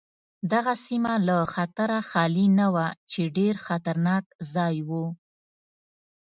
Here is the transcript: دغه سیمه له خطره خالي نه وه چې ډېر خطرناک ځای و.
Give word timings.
دغه 0.51 0.73
سیمه 0.85 1.13
له 1.27 1.37
خطره 1.53 1.99
خالي 2.09 2.47
نه 2.59 2.67
وه 2.73 2.87
چې 3.11 3.21
ډېر 3.37 3.53
خطرناک 3.67 4.23
ځای 4.53 4.75
و. 4.87 4.89